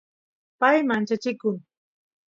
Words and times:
pay 0.59 0.77
manchachikun 0.89 1.55